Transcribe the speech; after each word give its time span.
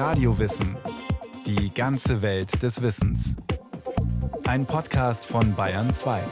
Radiowissen. 0.00 0.78
Die 1.44 1.74
ganze 1.74 2.22
Welt 2.22 2.62
des 2.62 2.80
Wissens. 2.80 3.36
Ein 4.44 4.64
Podcast 4.64 5.26
von 5.26 5.54
Bayern 5.54 5.90
2. 5.90 6.22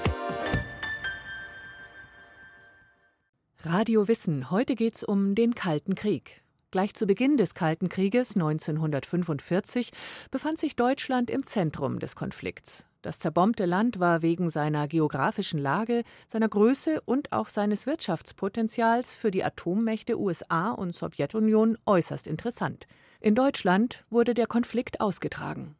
Radio 3.65 4.09
Wissen. 4.09 4.51
Heute 4.51 4.75
geht's 4.75 5.05
um 5.05 5.35
den 5.35 5.55
Kalten 5.55 5.95
Krieg. 5.95 6.43
Gleich 6.71 6.95
zu 6.95 7.07
Beginn 7.07 7.37
des 7.37 7.53
Kalten 7.53 7.91
Krieges 7.91 8.37
1945 8.37 9.91
befand 10.31 10.59
sich 10.59 10.75
Deutschland 10.75 11.29
im 11.29 11.45
Zentrum 11.45 11.99
des 11.99 12.17
Konflikts. 12.17 12.87
Das 13.03 13.19
zerbombte 13.19 13.67
Land 13.67 14.01
war 14.01 14.23
wegen 14.23 14.49
seiner 14.49 14.89
geografischen 14.89 15.61
Lage, 15.61 16.05
seiner 16.27 16.49
Größe 16.49 17.03
und 17.03 17.33
auch 17.33 17.49
seines 17.49 17.85
Wirtschaftspotenzials 17.85 19.15
für 19.15 19.31
die 19.31 19.45
Atommächte 19.45 20.19
USA 20.19 20.71
und 20.71 20.95
Sowjetunion 20.95 21.77
äußerst 21.85 22.27
interessant. 22.27 22.87
In 23.21 23.35
Deutschland 23.35 24.05
wurde 24.11 24.33
der 24.33 24.47
Konflikt 24.47 25.01
ausgetragen. 25.01 25.75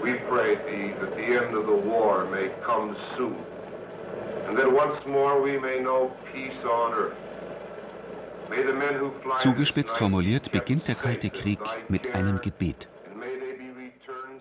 We 0.00 0.14
pray 0.28 0.56
thee 0.56 0.94
that 1.00 1.16
the 1.16 1.34
end 1.34 1.56
of 1.56 1.66
the 1.66 1.88
war 1.88 2.24
may 2.30 2.50
come 2.64 2.94
soon 3.16 3.34
and 4.48 4.56
that 4.56 4.66
once 4.66 5.04
more 5.06 5.42
we 5.42 5.58
may 5.58 5.80
know 5.80 6.10
peace 6.32 6.64
on 6.64 6.92
earth. 6.92 7.16
Zugespitzt 9.40 9.98
formuliert 9.98 10.52
beginnt 10.52 10.88
der 10.88 10.94
Kalte 10.94 11.28
Krieg 11.28 11.58
mit 11.88 12.14
einem 12.14 12.40
Gebet. 12.40 12.88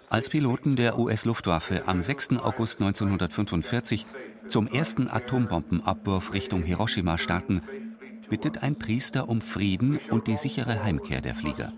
Als 0.09 0.29
Piloten 0.29 0.77
der 0.77 0.97
US-Luftwaffe 0.97 1.83
am 1.87 2.01
6. 2.01 2.37
August 2.41 2.79
1945 2.79 4.05
zum 4.47 4.67
ersten 4.67 5.09
Atombombenabwurf 5.09 6.31
Richtung 6.31 6.63
Hiroshima 6.63 7.17
starten, 7.17 7.61
bittet 8.29 8.63
ein 8.63 8.77
Priester 8.77 9.29
um 9.29 9.41
Frieden 9.41 9.99
und 10.09 10.27
die 10.27 10.37
sichere 10.37 10.83
Heimkehr 10.83 11.21
der 11.21 11.35
Flieger. 11.35 11.73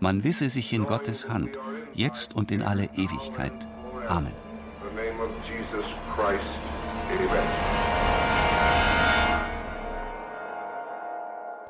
Man 0.00 0.24
wisse 0.24 0.48
sich 0.50 0.72
in 0.72 0.84
Gottes 0.84 1.28
Hand, 1.28 1.58
jetzt 1.94 2.34
und 2.34 2.50
in 2.50 2.62
alle 2.62 2.84
Ewigkeit. 2.94 3.68
Amen. 4.06 4.32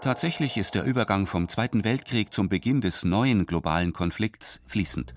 Tatsächlich 0.01 0.57
ist 0.57 0.75
der 0.75 0.85
Übergang 0.85 1.27
vom 1.27 1.49
Zweiten 1.49 1.85
Weltkrieg 1.85 2.33
zum 2.33 2.49
Beginn 2.49 2.81
des 2.81 3.05
neuen 3.05 3.47
globalen 3.47 3.93
Konflikts 3.93 4.61
fließend. 4.67 5.15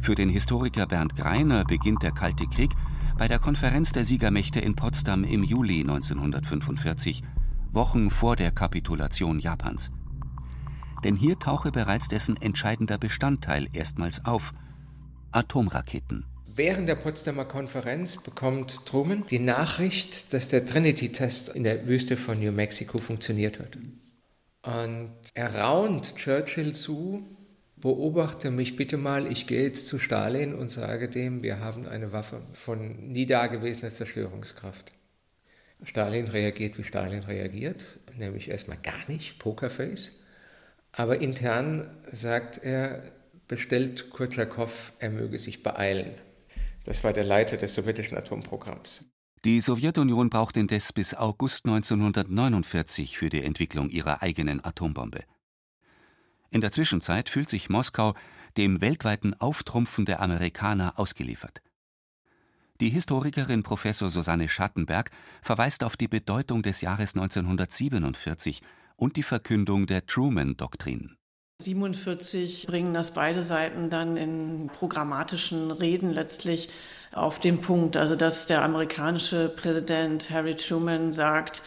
Für 0.00 0.14
den 0.14 0.28
Historiker 0.28 0.86
Bernd 0.86 1.16
Greiner 1.16 1.64
beginnt 1.64 2.02
der 2.02 2.12
Kalte 2.12 2.46
Krieg 2.46 2.70
bei 3.18 3.28
der 3.28 3.38
Konferenz 3.38 3.92
der 3.92 4.04
Siegermächte 4.04 4.60
in 4.60 4.76
Potsdam 4.76 5.24
im 5.24 5.42
Juli 5.44 5.80
1945, 5.80 7.22
Wochen 7.72 8.10
vor 8.10 8.36
der 8.36 8.50
Kapitulation 8.50 9.38
Japans. 9.38 9.90
Denn 11.04 11.16
hier 11.16 11.38
tauche 11.38 11.72
bereits 11.72 12.08
dessen 12.08 12.36
entscheidender 12.36 12.98
Bestandteil 12.98 13.68
erstmals 13.72 14.24
auf: 14.24 14.52
Atomraketen. 15.30 16.26
Während 16.54 16.86
der 16.86 16.96
Potsdamer 16.96 17.46
Konferenz 17.46 18.22
bekommt 18.22 18.84
Truman 18.84 19.24
die 19.30 19.38
Nachricht, 19.38 20.34
dass 20.34 20.48
der 20.48 20.66
Trinity-Test 20.66 21.48
in 21.48 21.62
der 21.64 21.88
Wüste 21.88 22.18
von 22.18 22.38
New 22.38 22.52
Mexico 22.52 22.98
funktioniert 22.98 23.58
hat. 23.58 23.78
Und 24.64 25.12
er 25.32 25.54
raunt 25.54 26.16
Churchill 26.16 26.74
zu, 26.74 27.26
beobachte 27.76 28.50
mich 28.50 28.76
bitte 28.76 28.98
mal, 28.98 29.26
ich 29.32 29.46
gehe 29.46 29.62
jetzt 29.62 29.86
zu 29.86 29.98
Stalin 29.98 30.54
und 30.54 30.70
sage 30.70 31.08
dem, 31.08 31.42
wir 31.42 31.60
haben 31.60 31.86
eine 31.86 32.12
Waffe 32.12 32.42
von 32.52 33.08
nie 33.12 33.24
dagewesener 33.24 33.90
Zerstörungskraft. 33.90 34.92
Stalin 35.84 36.28
reagiert, 36.28 36.78
wie 36.78 36.84
Stalin 36.84 37.22
reagiert, 37.24 37.86
nämlich 38.16 38.48
erstmal 38.48 38.78
gar 38.78 39.08
nicht, 39.08 39.38
Pokerface. 39.38 40.20
Aber 40.92 41.20
intern 41.20 41.90
sagt 42.10 42.58
er, 42.58 43.02
bestellt 43.48 44.10
Kurtschakov, 44.10 44.92
er 44.98 45.10
möge 45.10 45.38
sich 45.38 45.62
beeilen. 45.62 46.14
Das 46.84 47.04
war 47.04 47.12
der 47.12 47.24
Leiter 47.24 47.56
des 47.56 47.74
sowjetischen 47.74 48.16
Atomprogramms. 48.16 49.04
Die 49.44 49.60
Sowjetunion 49.60 50.30
braucht 50.30 50.56
indes 50.56 50.92
bis 50.92 51.14
August 51.14 51.66
1949 51.66 53.18
für 53.18 53.28
die 53.28 53.42
Entwicklung 53.42 53.90
ihrer 53.90 54.22
eigenen 54.22 54.64
Atombombe. 54.64 55.24
In 56.50 56.60
der 56.60 56.70
Zwischenzeit 56.70 57.28
fühlt 57.28 57.48
sich 57.48 57.68
Moskau 57.68 58.14
dem 58.56 58.80
weltweiten 58.80 59.34
Auftrumpfen 59.34 60.04
der 60.04 60.20
Amerikaner 60.20 60.98
ausgeliefert. 60.98 61.62
Die 62.82 62.90
Historikerin 62.90 63.62
Professor 63.62 64.10
Susanne 64.10 64.48
Schattenberg 64.48 65.12
verweist 65.40 65.84
auf 65.84 65.96
die 65.96 66.08
Bedeutung 66.08 66.64
des 66.64 66.80
Jahres 66.80 67.14
1947 67.14 68.60
und 68.96 69.14
die 69.14 69.22
Verkündung 69.22 69.86
der 69.86 70.04
Truman-Doktrin. 70.04 71.16
47 71.60 72.66
bringen 72.66 72.92
das 72.92 73.14
beide 73.14 73.42
Seiten 73.42 73.88
dann 73.88 74.16
in 74.16 74.66
programmatischen 74.66 75.70
Reden 75.70 76.10
letztlich 76.10 76.70
auf 77.12 77.38
den 77.38 77.60
Punkt. 77.60 77.96
Also 77.96 78.16
dass 78.16 78.46
der 78.46 78.64
amerikanische 78.64 79.48
Präsident 79.48 80.28
Harry 80.30 80.56
Truman 80.56 81.12
sagt, 81.12 81.62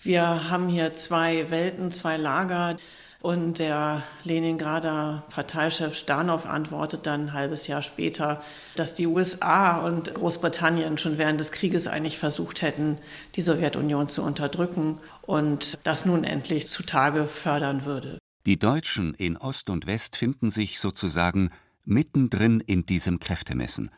wir 0.00 0.50
haben 0.50 0.68
hier 0.68 0.92
zwei 0.92 1.48
Welten, 1.48 1.90
zwei 1.90 2.18
Lager. 2.18 2.76
Und 3.22 3.60
der 3.60 4.02
Leningrader 4.24 5.22
Parteichef 5.30 5.94
Stanow 5.94 6.44
antwortet 6.44 7.06
dann 7.06 7.26
ein 7.26 7.32
halbes 7.32 7.68
Jahr 7.68 7.80
später, 7.80 8.42
dass 8.74 8.96
die 8.96 9.06
USA 9.06 9.78
und 9.78 10.12
Großbritannien 10.12 10.98
schon 10.98 11.18
während 11.18 11.38
des 11.38 11.52
Krieges 11.52 11.86
eigentlich 11.86 12.18
versucht 12.18 12.62
hätten, 12.62 12.98
die 13.36 13.42
Sowjetunion 13.42 14.08
zu 14.08 14.24
unterdrücken 14.24 14.98
und 15.20 15.78
das 15.84 16.04
nun 16.04 16.24
endlich 16.24 16.68
zutage 16.68 17.26
fördern 17.26 17.84
würde. 17.84 18.18
Die 18.44 18.58
Deutschen 18.58 19.14
in 19.14 19.36
Ost 19.36 19.70
und 19.70 19.86
West 19.86 20.16
finden 20.16 20.50
sich 20.50 20.80
sozusagen 20.80 21.50
mittendrin 21.84 22.58
in 22.58 22.86
diesem 22.86 23.20
Kräftemessen. 23.20 23.92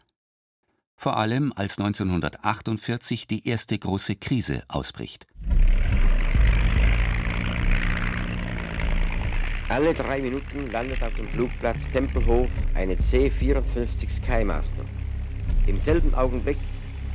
Vor 0.97 1.17
allem 1.17 1.51
als 1.57 1.79
1948 1.79 3.27
die 3.27 3.49
erste 3.49 3.79
große 3.79 4.17
Krise 4.17 4.65
ausbricht. 4.69 5.27
Alle 9.71 9.95
drei 9.95 10.21
Minuten 10.21 10.71
landet 10.71 11.03
auf 11.03 11.15
dem 11.15 11.27
Flugplatz 11.29 11.89
Tempelhof 11.91 12.49
eine 12.75 12.99
C-54 12.99 14.11
Skymaster. 14.11 14.85
Im 15.67 15.79
selben 15.79 16.15
Augenblick, 16.15 16.59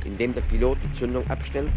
in 0.04 0.18
dem 0.18 0.34
der 0.34 0.40
Pilot 0.42 0.78
die 0.82 0.98
Zündung 0.98 1.24
abstellt, 1.30 1.70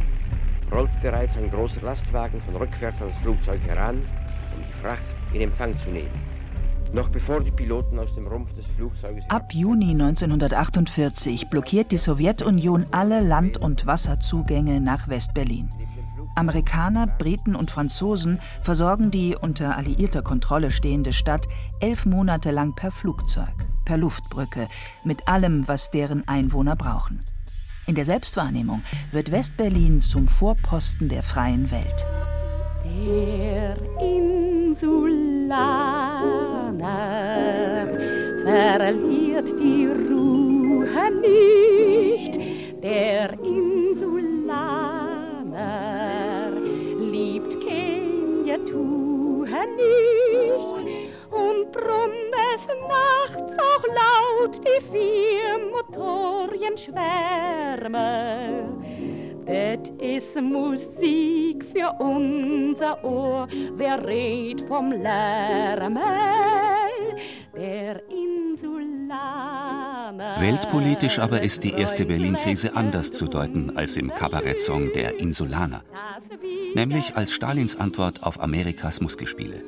rollt 0.74 0.90
bereits 1.04 1.38
ein 1.38 1.52
großer 1.52 1.82
Lastwagen 1.82 2.42
von 2.42 2.56
rückwärts 2.56 3.02
ans 3.02 3.16
Flugzeug 3.22 3.62
heran, 3.68 3.98
um 3.98 4.64
die 4.68 4.82
Fracht 4.82 5.04
in 5.34 5.42
Empfang 5.42 5.74
zu 5.74 5.92
nehmen. 5.92 6.10
Noch 6.92 7.10
bevor 7.10 7.38
die 7.38 7.52
Piloten 7.52 8.00
aus 8.00 8.14
dem 8.16 8.26
Rumpf 8.26 8.52
des 8.54 8.66
Flugzeuges. 8.76 9.24
Ab 9.30 9.54
Juni 9.54 9.92
1948 9.92 11.50
blockiert 11.50 11.92
die 11.92 11.98
Sowjetunion 11.98 12.88
alle 12.92 13.22
Land- 13.22 13.58
und 13.58 13.86
Wasserzugänge 13.86 14.82
nach 14.82 15.08
West-Berlin. 15.08 15.70
Amerikaner, 16.36 17.08
Briten 17.08 17.56
und 17.56 17.72
Franzosen 17.72 18.40
versorgen 18.62 19.12
die 19.12 19.36
unter 19.36 19.78
alliierter 19.78 20.22
Kontrolle 20.22 20.72
stehende 20.72 21.14
Stadt 21.14 21.48
elf 21.80 22.06
Monate 22.06 22.52
lang 22.52 22.74
per 22.76 22.92
Flugzeug, 22.92 23.54
per 23.86 23.98
Luftbrücke, 23.98 24.68
mit 25.04 25.28
allem, 25.28 25.68
was 25.68 25.92
deren 25.92 26.28
Einwohner 26.28 26.76
brauchen. 26.76 27.24
In 27.86 27.96
der 27.96 28.06
Selbstwahrnehmung 28.06 28.82
wird 29.12 29.32
Westberlin 29.32 30.02
zum 30.02 30.28
Vorposten 30.28 31.10
der 31.10 31.22
freien 31.24 31.70
Welt. 31.70 32.06
Der 32.86 33.76
Insulaner 34.00 35.04
verliert 38.44 39.50
die 39.60 39.88
Ruhe 39.88 41.12
nicht. 41.22 42.40
Der 42.82 43.34
nicht 48.74 50.86
und 51.32 51.72
brummt 51.72 52.36
es 52.56 52.68
nachts 52.68 53.58
auch 53.58 53.88
laut 53.88 54.62
die 54.64 54.82
vier 54.92 55.58
Motorien 55.72 56.78
schwärme. 56.78 58.70
Das 59.46 59.90
ist 60.00 60.40
Musik 60.42 61.66
für 61.66 61.92
unser 62.00 63.04
Ohr, 63.04 63.48
wer 63.76 64.08
redet 64.08 64.66
vom 64.68 64.92
Lärme 64.92 66.02
der 67.54 68.02
Insulaner. 68.10 68.23
Weltpolitisch 70.40 71.20
aber 71.20 71.42
ist 71.42 71.64
die 71.64 71.72
erste 71.72 72.06
Berlin-Krise 72.06 72.76
anders 72.76 73.12
zu 73.12 73.26
deuten 73.26 73.78
als 73.78 73.98
im 73.98 74.14
Kabarettsong 74.14 74.92
der 74.94 75.20
Insulaner 75.20 75.84
nämlich 76.76 77.16
als 77.16 77.34
Stalins 77.34 77.76
Antwort 77.76 78.24
auf 78.24 78.40
Amerikas 78.40 79.02
Muskelspiele. 79.02 79.64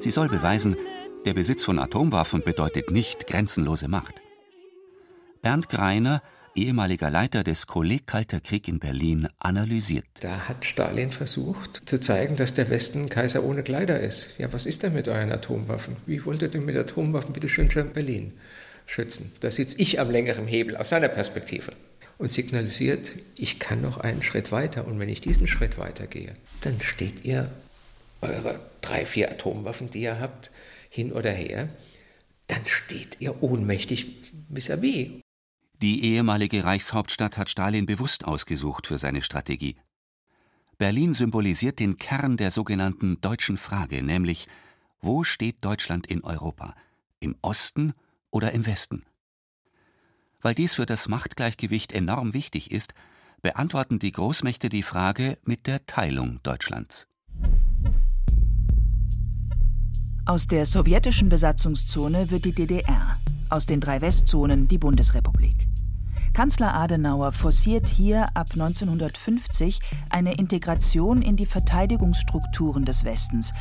Sie 0.00 0.10
soll 0.10 0.28
beweisen, 0.28 0.76
der 1.24 1.34
Besitz 1.34 1.64
von 1.64 1.78
Atomwaffen 1.78 2.42
bedeutet 2.42 2.90
nicht 2.90 3.26
grenzenlose 3.26 3.88
Macht. 3.88 4.22
Bernd 5.40 5.68
Greiner 5.68 6.22
ehemaliger 6.54 7.08
Leiter 7.08 7.44
des 7.44 7.66
Kolleg 7.66 8.06
Kalter 8.06 8.40
Krieg 8.40 8.68
in 8.68 8.78
Berlin, 8.78 9.26
analysiert. 9.38 10.04
Da 10.20 10.48
hat 10.48 10.66
Stalin 10.66 11.10
versucht 11.10 11.88
zu 11.88 11.98
zeigen, 11.98 12.36
dass 12.36 12.52
der 12.52 12.68
Westen 12.68 13.08
Kaiser 13.08 13.42
ohne 13.44 13.62
Kleider 13.62 13.98
ist. 14.00 14.38
Ja, 14.38 14.52
was 14.52 14.66
ist 14.66 14.82
denn 14.82 14.92
mit 14.92 15.08
euren 15.08 15.32
Atomwaffen? 15.32 15.96
Wie 16.04 16.24
wollt 16.26 16.42
ihr 16.42 16.48
denn 16.48 16.66
mit 16.66 16.76
Atomwaffen 16.76 17.32
bitte 17.32 17.48
schön 17.48 17.70
Berlin 17.94 18.34
schützen? 18.86 19.32
Da 19.40 19.50
sitze 19.50 19.78
ich 19.78 20.00
am 20.00 20.10
längeren 20.10 20.46
Hebel 20.46 20.76
aus 20.76 20.90
seiner 20.90 21.08
Perspektive 21.08 21.72
und 22.18 22.30
signalisiert, 22.32 23.14
ich 23.36 23.58
kann 23.58 23.80
noch 23.80 23.98
einen 23.98 24.22
Schritt 24.22 24.52
weiter. 24.52 24.86
Und 24.86 24.98
wenn 24.98 25.08
ich 25.08 25.20
diesen 25.20 25.46
Schritt 25.46 25.78
weitergehe, 25.78 26.36
dann 26.60 26.80
steht 26.80 27.24
ihr 27.24 27.50
eure 28.20 28.60
drei, 28.80 29.04
vier 29.04 29.30
Atomwaffen, 29.30 29.90
die 29.90 30.02
ihr 30.02 30.20
habt, 30.20 30.50
hin 30.88 31.12
oder 31.12 31.32
her, 31.32 31.68
dann 32.46 32.64
steht 32.66 33.20
ihr 33.20 33.42
ohnmächtig 33.42 34.06
vis-à-vis. 34.50 35.08
-vis. 35.08 35.20
Die 35.80 36.04
ehemalige 36.04 36.62
Reichshauptstadt 36.62 37.36
hat 37.36 37.50
Stalin 37.50 37.86
bewusst 37.86 38.24
ausgesucht 38.24 38.86
für 38.86 38.98
seine 38.98 39.22
Strategie. 39.22 39.76
Berlin 40.78 41.14
symbolisiert 41.14 41.80
den 41.80 41.96
Kern 41.96 42.36
der 42.36 42.52
sogenannten 42.52 43.20
deutschen 43.20 43.56
Frage, 43.56 44.02
nämlich 44.02 44.46
wo 45.00 45.24
steht 45.24 45.64
Deutschland 45.64 46.06
in 46.06 46.22
Europa? 46.22 46.76
Im 47.18 47.34
Osten 47.42 47.94
oder 48.32 48.50
im 48.50 48.66
Westen? 48.66 49.04
Weil 50.40 50.56
dies 50.56 50.74
für 50.74 50.86
das 50.86 51.06
Machtgleichgewicht 51.06 51.92
enorm 51.92 52.34
wichtig 52.34 52.72
ist, 52.72 52.94
beantworten 53.42 54.00
die 54.00 54.10
Großmächte 54.10 54.68
die 54.68 54.82
Frage 54.82 55.38
mit 55.44 55.68
der 55.68 55.86
Teilung 55.86 56.40
Deutschlands. 56.42 57.06
Aus 60.24 60.46
der 60.46 60.66
sowjetischen 60.66 61.28
Besatzungszone 61.28 62.30
wird 62.30 62.44
die 62.44 62.54
DDR, 62.54 63.18
aus 63.48 63.66
den 63.66 63.80
drei 63.80 64.00
Westzonen 64.00 64.68
die 64.68 64.78
Bundesrepublik. 64.78 65.68
Kanzler 66.32 66.72
Adenauer 66.74 67.32
forciert 67.32 67.88
hier 67.88 68.24
ab 68.34 68.46
1950 68.52 69.80
eine 70.08 70.34
Integration 70.34 71.20
in 71.20 71.36
die 71.36 71.44
Verteidigungsstrukturen 71.44 72.86
des 72.86 73.04
Westens, 73.04 73.52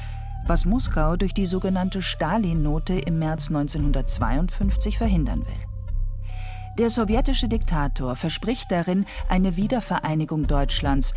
was 0.48 0.66
Moskau 0.66 1.16
durch 1.16 1.34
die 1.34 1.46
sogenannte 1.46 2.02
Stalin-Note 2.02 2.94
im 2.94 3.20
März 3.20 3.48
1952 3.50 4.98
verhindern 4.98 5.48
will. 5.48 5.72
Der 6.78 6.90
sowjetische 6.90 7.48
Diktator 7.48 8.16
verspricht 8.16 8.72
darin 8.72 9.06
eine 9.30 9.56
Wiedervereinigung 9.56 10.44
Deutschlands, 10.44 11.14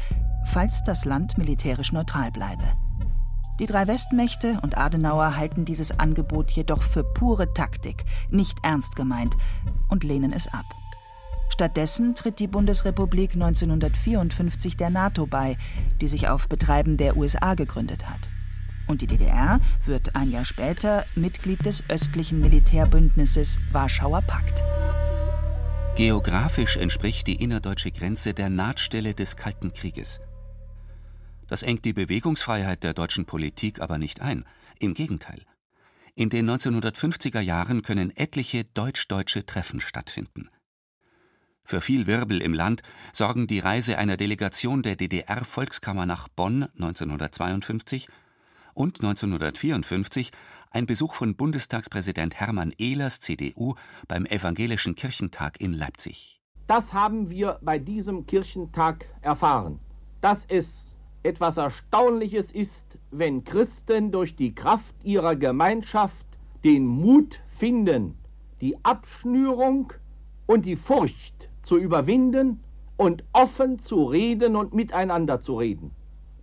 falls 0.46 0.82
das 0.84 1.04
Land 1.04 1.38
militärisch 1.38 1.92
neutral 1.92 2.30
bleibe. 2.30 2.64
Die 3.60 3.66
drei 3.66 3.86
Westmächte 3.86 4.58
und 4.62 4.76
Adenauer 4.76 5.36
halten 5.36 5.64
dieses 5.64 6.00
Angebot 6.00 6.50
jedoch 6.50 6.82
für 6.82 7.04
pure 7.04 7.54
Taktik, 7.54 8.04
nicht 8.30 8.58
ernst 8.64 8.96
gemeint, 8.96 9.36
und 9.88 10.02
lehnen 10.02 10.32
es 10.32 10.52
ab. 10.52 10.64
Stattdessen 11.50 12.16
tritt 12.16 12.40
die 12.40 12.48
Bundesrepublik 12.48 13.34
1954 13.34 14.76
der 14.76 14.90
NATO 14.90 15.26
bei, 15.26 15.56
die 16.00 16.08
sich 16.08 16.28
auf 16.28 16.48
Betreiben 16.48 16.96
der 16.96 17.16
USA 17.16 17.54
gegründet 17.54 18.10
hat. 18.10 18.33
Und 18.86 19.02
die 19.02 19.06
DDR 19.06 19.60
wird 19.86 20.14
ein 20.16 20.30
Jahr 20.30 20.44
später 20.44 21.06
Mitglied 21.14 21.64
des 21.64 21.84
östlichen 21.88 22.40
Militärbündnisses 22.40 23.58
Warschauer 23.72 24.22
Pakt. 24.22 24.62
Geografisch 25.96 26.76
entspricht 26.76 27.26
die 27.26 27.36
innerdeutsche 27.36 27.92
Grenze 27.92 28.34
der 28.34 28.50
Nahtstelle 28.50 29.14
des 29.14 29.36
Kalten 29.36 29.72
Krieges. 29.72 30.20
Das 31.46 31.62
engt 31.62 31.84
die 31.84 31.92
Bewegungsfreiheit 31.92 32.82
der 32.82 32.94
deutschen 32.94 33.26
Politik 33.26 33.80
aber 33.80 33.98
nicht 33.98 34.20
ein. 34.20 34.44
Im 34.80 34.94
Gegenteil. 34.94 35.42
In 36.16 36.30
den 36.30 36.50
1950er 36.50 37.40
Jahren 37.40 37.82
können 37.82 38.16
etliche 38.16 38.64
deutsch-deutsche 38.64 39.46
Treffen 39.46 39.80
stattfinden. 39.80 40.48
Für 41.64 41.80
viel 41.80 42.06
Wirbel 42.06 42.42
im 42.42 42.52
Land 42.52 42.82
sorgen 43.12 43.46
die 43.46 43.58
Reise 43.58 43.96
einer 43.96 44.16
Delegation 44.16 44.82
der 44.82 44.96
DDR-Volkskammer 44.96 46.06
nach 46.06 46.28
Bonn 46.28 46.64
1952 46.74 48.08
und 48.74 49.00
1954 49.00 50.30
ein 50.70 50.86
Besuch 50.86 51.14
von 51.14 51.36
Bundestagspräsident 51.36 52.34
Hermann 52.34 52.72
Ehlers 52.78 53.20
CDU 53.20 53.74
beim 54.08 54.26
Evangelischen 54.26 54.94
Kirchentag 54.94 55.60
in 55.60 55.72
Leipzig. 55.72 56.40
Das 56.66 56.92
haben 56.92 57.30
wir 57.30 57.58
bei 57.62 57.78
diesem 57.78 58.26
Kirchentag 58.26 59.06
erfahren, 59.20 59.78
dass 60.20 60.44
es 60.44 60.96
etwas 61.22 61.56
Erstaunliches 61.56 62.52
ist, 62.52 62.98
wenn 63.10 63.44
Christen 63.44 64.12
durch 64.12 64.36
die 64.36 64.54
Kraft 64.54 64.94
ihrer 65.02 65.36
Gemeinschaft 65.36 66.26
den 66.64 66.86
Mut 66.86 67.40
finden, 67.48 68.18
die 68.60 68.82
Abschnürung 68.84 69.92
und 70.46 70.66
die 70.66 70.76
Furcht 70.76 71.50
zu 71.62 71.78
überwinden 71.78 72.60
und 72.96 73.24
offen 73.32 73.78
zu 73.78 74.04
reden 74.04 74.56
und 74.56 74.74
miteinander 74.74 75.40
zu 75.40 75.58
reden. 75.58 75.92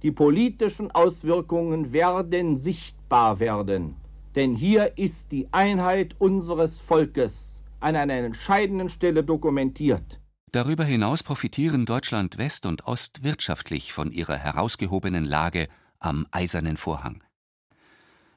Die 0.04 0.12
politischen 0.12 0.90
Auswirkungen 0.92 1.94
werden 1.94 2.58
sichtbar 2.58 3.40
werden, 3.40 3.96
denn 4.36 4.56
hier 4.56 4.98
ist 4.98 5.32
die 5.32 5.48
Einheit 5.52 6.16
unseres 6.18 6.80
Volkes 6.80 7.64
an 7.80 7.96
einer 7.96 8.14
entscheidenden 8.14 8.90
Stelle 8.90 9.24
dokumentiert. 9.24 10.20
Darüber 10.52 10.84
hinaus 10.84 11.22
profitieren 11.22 11.86
Deutschland 11.86 12.38
West 12.38 12.66
und 12.66 12.88
Ost 12.88 13.24
wirtschaftlich 13.24 13.94
von 13.94 14.12
ihrer 14.12 14.38
herausgehobenen 14.38 15.24
Lage 15.24 15.68
am 16.00 16.26
Eisernen 16.32 16.78
Vorhang. 16.78 17.24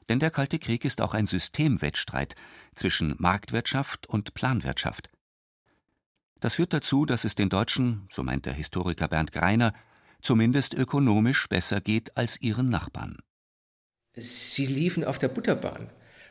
Denn 0.07 0.19
der 0.19 0.29
Kalte 0.29 0.59
Krieg 0.59 0.85
ist 0.85 1.01
auch 1.01 1.15
ein 1.15 1.25
Systemwettstreit 1.25 2.35
zwischen 2.75 3.15
Marktwirtschaft 3.17 4.07
und 4.07 4.35
Planwirtschaft. 4.35 5.09
Das 6.39 6.53
führt 6.53 6.73
dazu, 6.73 7.07
dass 7.07 7.25
es 7.25 7.33
den 7.33 7.49
Deutschen, 7.49 8.07
so 8.11 8.21
meint 8.21 8.45
der 8.45 8.53
Historiker 8.53 9.07
Bernd 9.07 9.31
Greiner, 9.31 9.73
zumindest 10.25 10.73
ökonomisch 10.73 11.47
besser 11.47 11.79
geht 11.79 12.17
als 12.17 12.41
ihren 12.41 12.69
Nachbarn. 12.69 13.19
Sie 14.15 14.65
liefen 14.65 15.03
auf 15.03 15.19
der 15.19 15.27
Butterbahn. 15.27 15.89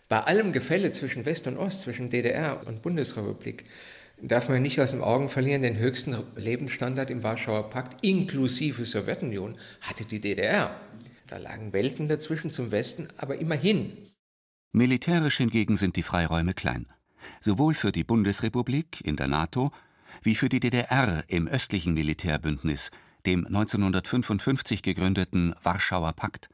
Bei 0.08 0.20
allem 0.20 0.52
Gefälle 0.52 0.92
zwischen 0.92 1.24
West 1.24 1.46
und 1.46 1.56
Ost, 1.56 1.82
zwischen 1.82 2.10
DDR 2.10 2.66
und 2.66 2.82
Bundesrepublik, 2.82 3.64
darf 4.20 4.48
man 4.48 4.62
nicht 4.62 4.80
aus 4.80 4.90
den 4.90 5.00
Augen 5.00 5.28
verlieren, 5.28 5.62
den 5.62 5.78
höchsten 5.78 6.16
Lebensstandard 6.36 7.10
im 7.10 7.22
Warschauer 7.22 7.70
Pakt 7.70 8.04
inklusive 8.04 8.84
Sowjetunion 8.84 9.56
hatte 9.80 10.04
die 10.04 10.20
DDR. 10.20 10.78
Da 11.26 11.38
lagen 11.38 11.72
Welten 11.72 12.08
dazwischen 12.08 12.50
zum 12.50 12.70
Westen, 12.70 13.08
aber 13.16 13.38
immerhin. 13.38 13.96
Militärisch 14.72 15.38
hingegen 15.38 15.76
sind 15.76 15.96
die 15.96 16.02
Freiräume 16.02 16.52
klein. 16.52 16.86
Sowohl 17.40 17.74
für 17.74 17.92
die 17.92 18.04
Bundesrepublik 18.04 19.00
in 19.02 19.16
der 19.16 19.28
NATO 19.28 19.72
wie 20.22 20.34
für 20.34 20.48
die 20.48 20.60
DDR 20.60 21.24
im 21.28 21.48
östlichen 21.48 21.94
Militärbündnis, 21.94 22.90
dem 23.26 23.46
1955 23.46 24.82
gegründeten 24.82 25.54
Warschauer 25.62 26.12
Pakt. 26.12 26.48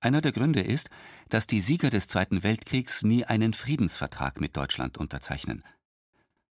Einer 0.00 0.20
der 0.20 0.32
Gründe 0.32 0.60
ist, 0.60 0.90
dass 1.28 1.46
die 1.46 1.60
Sieger 1.60 1.90
des 1.90 2.08
Zweiten 2.08 2.42
Weltkriegs 2.42 3.02
nie 3.02 3.24
einen 3.24 3.52
Friedensvertrag 3.52 4.40
mit 4.40 4.56
Deutschland 4.56 4.98
unterzeichnen 4.98 5.62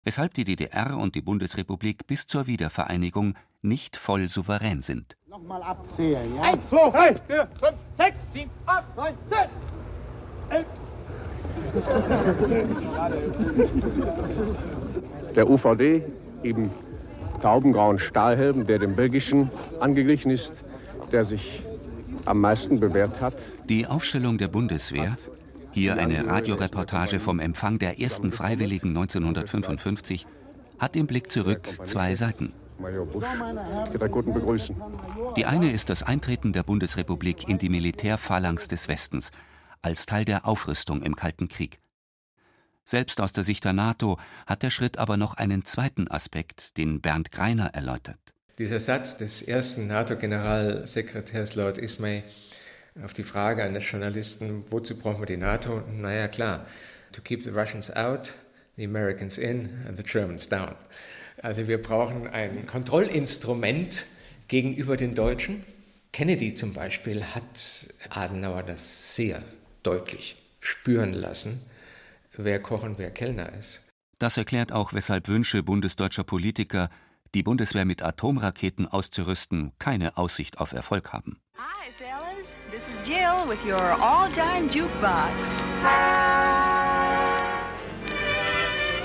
weshalb 0.06 0.34
die 0.34 0.44
DDR 0.44 0.96
und 0.96 1.16
die 1.16 1.20
Bundesrepublik 1.20 2.06
bis 2.06 2.28
zur 2.28 2.46
Wiedervereinigung 2.46 3.34
nicht 3.60 3.96
voll 3.96 4.28
souverän 4.28 4.80
sind. 4.80 5.16
Nochmal 5.26 5.60
abzählen, 5.64 6.32
ja? 6.36 6.42
Eins, 6.42 6.68
zwei, 6.70 6.90
drei, 6.90 7.16
vier, 7.26 7.48
fünf, 7.58 7.76
sechs, 7.94 8.32
sieben, 8.32 8.50
acht, 8.66 8.96
neun, 8.96 9.14
zehn, 9.28 9.48
elf. 10.50 10.66
Der 15.34 15.50
UVD, 15.50 16.02
eben 16.44 16.70
taubengrauen 17.40 17.98
Stahlhelm, 17.98 18.66
der 18.66 18.78
dem 18.78 18.96
belgischen 18.96 19.50
angeglichen 19.80 20.30
ist, 20.30 20.64
der 21.12 21.24
sich 21.24 21.62
am 22.24 22.40
meisten 22.40 22.80
bewährt 22.80 23.20
hat. 23.20 23.36
Die 23.68 23.86
Aufstellung 23.86 24.38
der 24.38 24.48
Bundeswehr 24.48 25.16
hier 25.72 25.96
eine 25.96 26.26
Radioreportage 26.26 27.20
vom 27.20 27.38
Empfang 27.38 27.78
der 27.78 28.00
ersten 28.00 28.32
Freiwilligen 28.32 28.88
1955 28.88 30.26
hat 30.78 30.96
im 30.96 31.06
Blick 31.06 31.30
zurück 31.30 31.68
zwei 31.84 32.14
Seiten. 32.14 32.52
Die 35.36 35.44
eine 35.44 35.70
ist 35.70 35.90
das 35.90 36.02
Eintreten 36.02 36.52
der 36.52 36.62
Bundesrepublik 36.62 37.48
in 37.48 37.58
die 37.58 37.68
Militärphalanx 37.68 38.68
des 38.68 38.88
Westens 38.88 39.30
als 39.82 40.06
Teil 40.06 40.24
der 40.24 40.46
Aufrüstung 40.46 41.02
im 41.02 41.16
Kalten 41.16 41.48
Krieg. 41.48 41.78
Selbst 42.88 43.20
aus 43.20 43.32
der 43.32 43.42
Sicht 43.42 43.64
der 43.64 43.72
NATO 43.72 44.16
hat 44.46 44.62
der 44.62 44.70
Schritt 44.70 44.96
aber 44.96 45.16
noch 45.16 45.34
einen 45.34 45.64
zweiten 45.64 46.08
Aspekt, 46.08 46.76
den 46.76 47.00
Bernd 47.00 47.32
Greiner 47.32 47.74
erläutert. 47.74 48.20
Dieser 48.58 48.78
Satz 48.78 49.18
des 49.18 49.42
ersten 49.42 49.88
NATO-Generalsekretärs 49.88 51.56
Lord 51.56 51.78
Ismay 51.78 52.22
auf 53.04 53.12
die 53.12 53.24
Frage 53.24 53.64
eines 53.64 53.90
Journalisten, 53.90 54.64
wozu 54.70 54.96
brauchen 54.96 55.20
wir 55.20 55.26
die 55.26 55.36
NATO? 55.36 55.82
Naja, 55.90 56.28
klar, 56.28 56.64
to 57.10 57.20
keep 57.20 57.42
the 57.42 57.50
Russians 57.50 57.90
out, 57.94 58.34
the 58.76 58.84
Americans 58.84 59.36
in 59.36 59.68
and 59.88 59.98
the 59.98 60.04
Germans 60.04 60.48
down. 60.48 60.76
Also 61.42 61.66
wir 61.66 61.82
brauchen 61.82 62.28
ein 62.28 62.68
Kontrollinstrument 62.68 64.06
gegenüber 64.46 64.96
den 64.96 65.16
Deutschen. 65.16 65.64
Kennedy 66.12 66.54
zum 66.54 66.72
Beispiel 66.72 67.24
hat 67.24 67.88
Adenauer 68.10 68.62
das 68.62 69.16
sehr 69.16 69.42
deutlich 69.82 70.36
spüren 70.60 71.12
lassen, 71.12 71.60
wer 72.38 72.60
Koch 72.60 72.84
und 72.84 72.98
wer 72.98 73.10
Kellner 73.10 73.52
ist. 73.52 73.88
Das 74.18 74.36
erklärt 74.36 74.72
auch, 74.72 74.92
weshalb 74.92 75.28
Wünsche 75.28 75.62
bundesdeutscher 75.62 76.24
Politiker, 76.24 76.88
die 77.34 77.42
Bundeswehr 77.42 77.84
mit 77.84 78.02
Atomraketen 78.02 78.86
auszurüsten, 78.86 79.72
keine 79.78 80.16
Aussicht 80.16 80.58
auf 80.58 80.72
Erfolg 80.72 81.12
haben. 81.12 81.38
Hi, 81.58 81.90
fellas. 81.96 82.56
This 82.70 82.88
is 82.88 82.96
Jill 83.06 83.46
with 83.46 83.62
your 83.64 83.80
all-time 84.02 84.68
jukebox. 84.70 85.30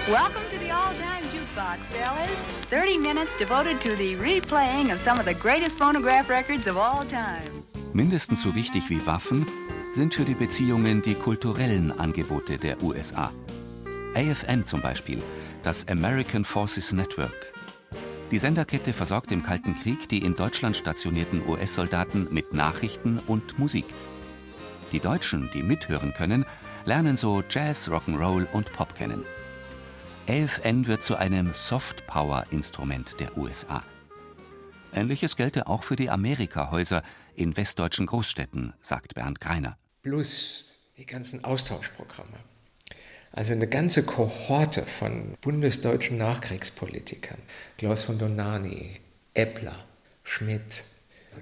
Welcome 0.08 0.44
to 0.50 0.58
the 0.60 0.72
all-time 0.72 1.30
jukebox, 1.30 1.80
fellas. 1.92 2.30
30 2.70 3.00
minutes 3.00 3.36
devoted 3.38 3.82
to 3.82 3.96
the 3.98 4.16
replaying 4.16 4.94
of 4.94 5.00
some 5.00 5.20
of 5.20 5.26
the 5.26 5.34
greatest 5.34 5.78
phonograph 5.78 6.30
records 6.30 6.68
of 6.68 6.78
all 6.78 7.06
time. 7.06 7.64
Mindestens 7.94 8.42
so 8.42 8.56
wichtig 8.56 8.90
wie 8.90 9.06
Waffen 9.06 9.46
sind 9.94 10.14
für 10.14 10.24
die 10.24 10.36
Beziehungen 10.36 11.02
die 11.02 11.16
kulturellen 11.16 11.92
Angebote 11.92 12.58
der 12.58 12.82
USA. 12.82 13.32
AFN 14.16 14.66
zum 14.66 14.82
Beispiel, 14.82 15.22
das 15.64 15.88
American 15.88 16.46
Forces 16.46 16.94
Network. 16.94 17.34
Die 18.32 18.40
Senderkette 18.40 18.94
versorgt 18.94 19.32
im 19.32 19.44
Kalten 19.44 19.78
Krieg 19.78 20.08
die 20.08 20.24
in 20.24 20.36
Deutschland 20.36 20.78
stationierten 20.78 21.42
US-Soldaten 21.46 22.28
mit 22.32 22.54
Nachrichten 22.54 23.20
und 23.28 23.60
Musik. 23.60 23.86
Die 24.94 25.00
Deutschen, 25.00 25.50
die 25.54 25.64
mithören 25.64 26.14
können, 26.14 26.46
lernen 26.86 27.18
so 27.18 27.44
Jazz, 27.50 27.90
Rock'n'Roll 27.90 28.48
und 28.54 28.72
Pop 28.72 28.96
kennen. 28.96 29.26
AFN 30.28 30.88
wird 30.88 31.04
zu 31.04 31.18
einem 31.18 31.54
Soft-Power-Instrument 31.54 33.20
der 33.20 33.38
USA. 33.38 33.84
Ähnliches 34.94 35.36
gelte 35.36 35.68
auch 35.68 35.84
für 35.84 35.96
die 35.96 36.10
Amerika-Häuser 36.10 37.04
in 37.36 37.58
westdeutschen 37.58 38.06
Großstädten, 38.06 38.74
sagt 38.80 39.16
Bernd 39.16 39.42
Greiner. 39.42 39.78
Plus 40.02 40.66
die 40.98 41.06
ganzen 41.06 41.44
Austauschprogramme. 41.44 42.38
Also 43.32 43.54
eine 43.54 43.68
ganze 43.68 44.04
Kohorte 44.04 44.82
von 44.82 45.38
bundesdeutschen 45.42 46.18
Nachkriegspolitikern, 46.18 47.38
Klaus 47.78 48.04
von 48.04 48.18
Donani, 48.18 49.00
Eppler, 49.34 49.76
Schmidt, 50.24 50.84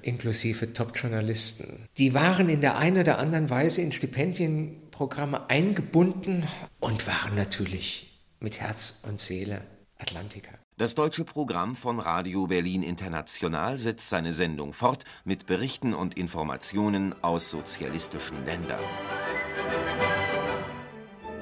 inklusive 0.01 0.73
Top-Journalisten, 0.73 1.87
die 1.97 2.13
waren 2.13 2.49
in 2.49 2.61
der 2.61 2.77
einen 2.77 2.99
oder 2.99 3.17
anderen 3.17 3.49
Weise 3.49 3.81
in 3.81 3.91
Stipendienprogramme 3.91 5.49
eingebunden 5.49 6.47
und 6.79 7.07
waren 7.07 7.35
natürlich 7.35 8.19
mit 8.39 8.59
Herz 8.61 9.03
und 9.07 9.19
Seele 9.19 9.61
Atlantiker. 9.97 10.53
Das 10.79 10.95
deutsche 10.95 11.25
Programm 11.25 11.75
von 11.75 11.99
Radio 11.99 12.47
Berlin 12.47 12.83
International 12.83 13.77
setzt 13.77 14.09
seine 14.09 14.31
Sendung 14.31 14.71
fort 14.71 15.03
mit 15.25 15.45
Berichten 15.45 15.93
und 15.93 16.17
Informationen 16.17 17.13
aus 17.21 17.49
sozialistischen 17.49 18.45
Ländern. 18.45 18.79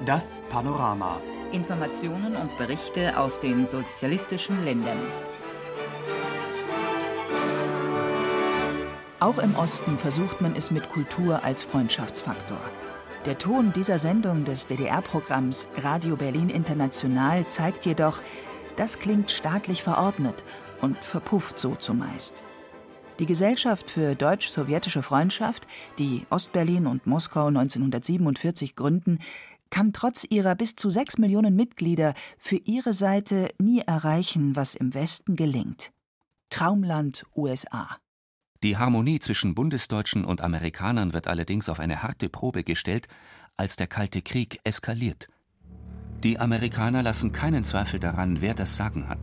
Das 0.07 0.41
Panorama. 0.49 1.21
Informationen 1.51 2.35
und 2.35 2.57
Berichte 2.57 3.15
aus 3.15 3.39
den 3.39 3.67
sozialistischen 3.67 4.65
Ländern. 4.65 4.97
Auch 9.19 9.37
im 9.37 9.55
Osten 9.55 9.99
versucht 9.99 10.41
man 10.41 10.55
es 10.55 10.71
mit 10.71 10.89
Kultur 10.89 11.43
als 11.43 11.61
Freundschaftsfaktor. 11.61 12.57
Der 13.27 13.37
Ton 13.37 13.73
dieser 13.73 13.99
Sendung 13.99 14.45
des 14.45 14.65
DDR-Programms 14.65 15.67
Radio 15.83 16.15
Berlin 16.15 16.49
International 16.49 17.45
zeigt 17.49 17.85
jedoch, 17.85 18.21
das 18.77 18.99
klingt 18.99 19.31
staatlich 19.31 19.83
verordnet 19.83 20.45
und 20.81 20.97
verpufft 20.97 21.59
so 21.59 21.75
zumeist. 21.75 22.43
Die 23.19 23.25
Gesellschaft 23.25 23.89
für 23.89 24.13
deutsch-sowjetische 24.15 25.01
Freundschaft, 25.01 25.67
die 25.97 26.25
Ostberlin 26.29 26.85
und 26.85 27.07
Moskau 27.07 27.47
1947 27.47 28.75
gründen, 28.75 29.19
kann 29.69 29.91
trotz 29.91 30.25
ihrer 30.29 30.55
bis 30.55 30.75
zu 30.75 30.89
sechs 30.89 31.17
Millionen 31.17 31.55
Mitglieder 31.55 32.13
für 32.37 32.57
ihre 32.57 32.93
Seite 32.93 33.49
nie 33.57 33.81
erreichen, 33.81 34.55
was 34.55 34.75
im 34.75 34.93
Westen 34.93 35.35
gelingt. 35.35 35.91
Traumland 36.49 37.25
USA. 37.35 37.97
Die 38.63 38.77
Harmonie 38.77 39.19
zwischen 39.19 39.55
Bundesdeutschen 39.55 40.23
und 40.23 40.41
Amerikanern 40.41 41.13
wird 41.13 41.27
allerdings 41.27 41.69
auf 41.69 41.79
eine 41.79 42.03
harte 42.03 42.29
Probe 42.29 42.63
gestellt, 42.63 43.07
als 43.55 43.75
der 43.75 43.87
Kalte 43.87 44.21
Krieg 44.21 44.59
eskaliert. 44.63 45.27
Die 46.23 46.39
Amerikaner 46.39 47.03
lassen 47.03 47.31
keinen 47.31 47.63
Zweifel 47.63 47.99
daran, 47.99 48.41
wer 48.41 48.55
das 48.55 48.75
Sagen 48.75 49.07
hat. 49.07 49.19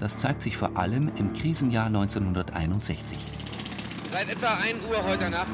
Das 0.00 0.16
zeigt 0.16 0.42
sich 0.42 0.56
vor 0.56 0.76
allem 0.76 1.10
im 1.16 1.32
Krisenjahr 1.32 1.86
1961. 1.86 3.16
Seit 4.12 4.28
etwa 4.28 4.54
1 4.54 4.84
Uhr 4.90 5.04
heute 5.04 5.30
Nacht 5.30 5.52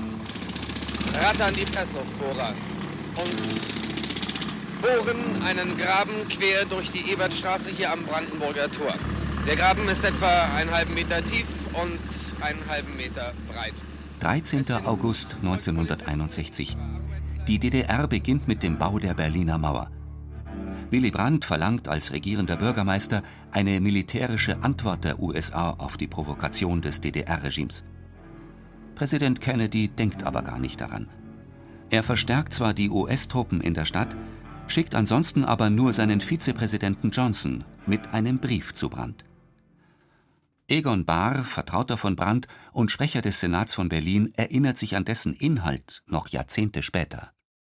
rattern 1.15 1.55
die 1.55 1.65
Pressluftbohrer 1.67 2.55
und 3.17 4.81
bohren 4.81 5.43
einen 5.45 5.77
Graben 5.77 6.27
quer 6.29 6.65
durch 6.65 6.91
die 6.91 7.11
Ebertstraße 7.13 7.71
hier 7.71 7.93
am 7.93 8.03
Brandenburger 8.05 8.71
Tor. 8.71 8.95
Der 9.47 9.57
Graben 9.57 9.87
ist 9.89 10.05
etwa 10.05 10.55
einen 10.55 10.71
halben 10.71 10.95
Meter 10.95 11.23
tief 11.25 11.47
und 11.75 12.01
einen 12.43 12.67
halben 12.67 12.97
Meter 12.97 13.33
breit. 13.47 13.75
13. 14.21 14.65
August 14.87 15.37
1961. 15.43 16.77
Die 17.47 17.59
DDR 17.59 18.07
beginnt 18.07 18.49
mit 18.49 18.63
dem 18.63 18.79
Bau 18.79 18.99
der 18.99 19.15
Berliner 19.15 19.59
Mauer. 19.59 19.91
Willy 20.91 21.11
Brandt 21.11 21.45
verlangt 21.45 21.87
als 21.87 22.13
regierender 22.13 22.57
Bürgermeister 22.57 23.23
eine 23.53 23.81
militärische 23.81 24.63
Antwort 24.63 25.05
der 25.05 25.21
USA 25.21 25.71
auf 25.71 25.97
die 25.97 26.09
Provokation 26.09 26.83
des 26.83 27.01
DDR-Regimes. 27.01 27.85
Präsident 28.97 29.41
Kennedy 29.41 29.89
denkt 29.89 30.25
aber 30.25 30.43
gar 30.43 30.59
nicht 30.59 30.81
daran. 30.81 31.09
Er 31.91 32.03
verstärkt 32.03 32.53
zwar 32.53 32.75
die 32.75 32.91
US-Truppen 32.91 33.61
in 33.61 33.75
der 33.75 33.85
Stadt, 33.85 34.17
schickt 34.67 34.95
ansonsten 34.95 35.45
aber 35.45 35.71
nur 35.71 35.93
seinen 35.93 36.21
Vizepräsidenten 36.21 37.11
Johnson 37.11 37.65
mit 37.87 38.13
einem 38.13 38.39
Brief 38.39 38.75
zu 38.75 38.89
Brandt. 38.89 39.25
Egon 40.69 41.05
Bahr, 41.05 41.43
Vertrauter 41.43 41.99
von 41.99 42.15
Brandt 42.15 42.47
und 42.73 42.93
Sprecher 42.93 43.23
des 43.23 43.41
Senats 43.41 43.75
von 43.75 43.89
Berlin, 43.89 44.33
erinnert 44.37 44.79
sich 44.79 44.95
an 44.95 45.05
dessen 45.05 45.35
Inhalt 45.35 46.03
noch 46.07 46.29
Jahrzehnte 46.29 46.83
später. 46.83 47.33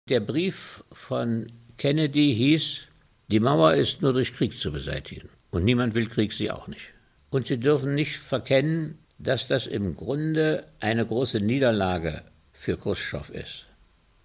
Der 0.08 0.22
Brief 0.22 0.86
von 0.94 1.52
Kennedy 1.78 2.34
hieß, 2.34 2.88
die 3.28 3.40
Mauer 3.40 3.74
ist 3.74 4.02
nur 4.02 4.14
durch 4.14 4.34
Krieg 4.34 4.58
zu 4.58 4.72
beseitigen. 4.72 5.30
Und 5.50 5.64
niemand 5.64 5.96
will 5.96 6.08
Krieg, 6.08 6.34
sie 6.34 6.52
auch 6.52 6.68
nicht. 6.68 6.92
Und 7.30 7.48
sie 7.48 7.60
dürfen 7.60 7.96
nicht 7.96 8.18
verkennen, 8.18 9.00
dass 9.18 9.48
das 9.48 9.68
im 9.68 9.96
Grunde 9.96 10.66
eine 10.80 11.06
große 11.06 11.40
Niederlage 11.40 12.24
für 12.52 12.78
Khrushchev 12.78 13.34
ist. 13.34 13.66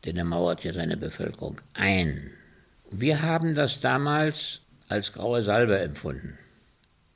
Denn 0.05 0.17
er 0.17 0.25
mauert 0.25 0.65
ja 0.65 0.73
seine 0.73 0.97
Bevölkerung 0.97 1.61
ein. 1.75 2.31
Wir 2.91 3.23
haben 3.23 3.55
das 3.55 3.81
damals 3.81 4.61
als 4.89 5.13
graue 5.13 5.43
Salbe 5.43 5.79
empfunden 5.79 6.37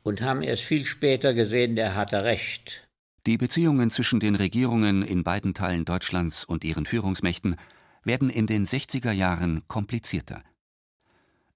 und 0.05 0.21
haben 0.21 0.43
erst 0.43 0.63
viel 0.63 0.85
später 0.85 1.35
gesehen, 1.35 1.75
der 1.77 1.95
hatte 1.95 2.25
recht. 2.25 2.87
Die 3.27 3.39
Beziehungen 3.39 3.91
zwischen 3.91 4.21
den 4.21 4.37
Regierungen 4.37 5.03
in 5.03 5.25
beiden 5.25 5.55
Teilen 5.55 5.85
Deutschlands 5.85 6.45
und 6.45 6.63
ihren 6.63 6.87
Führungsmächten 6.87 7.57
werden 8.05 8.29
in 8.31 8.47
den 8.47 8.67
60er 8.67 9.13
Jahren 9.13 9.63
komplizierter. 9.67 10.43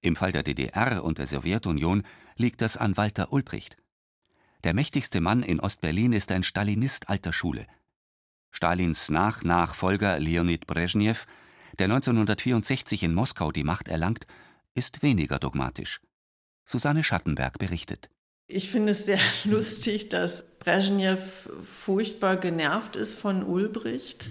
Im 0.01 0.17
Fall 0.17 0.33
der 0.33 0.43
DDR 0.43 1.03
und 1.03 1.19
der 1.19 1.27
Sowjetunion 1.27 2.05
liegt 2.37 2.61
das 2.61 2.77
an 2.77 2.97
Walter 2.97 3.33
Ulbricht. 3.33 3.77
Der 4.65 4.75
mächtigste 4.75 5.21
Mann 5.21 5.43
in 5.43 5.61
Ostberlin 5.61 6.13
ist 6.13 6.33
ein 6.33 6.43
Stalinist 6.43 7.09
alter 7.09 7.33
Schule. 7.33 7.67
Stalins 8.51 9.09
Nach-Nachfolger 9.09 10.19
Leonid 10.19 10.67
Brezhnev 10.67 11.27
der 11.79 11.85
1964 11.85 13.05
in 13.05 13.15
Moskau 13.15 13.53
die 13.53 13.65
Macht 13.65 13.89
erlangt, 13.89 14.27
ist 14.75 15.03
weniger 15.03 15.39
dogmatisch. 15.39 16.01
Susanne 16.65 17.05
Schattenberg 17.05 17.59
berichtet. 17.59 18.11
Ich 18.49 18.71
finde 18.71 18.93
es 18.93 19.07
sehr 19.07 19.21
lustig, 19.45 20.09
dass 20.09 20.45
Brezhnev 20.59 21.51
furchtbar 21.63 22.37
genervt 22.37 22.97
ist 22.97 23.15
von 23.15 23.45
Ulbricht 23.45 24.31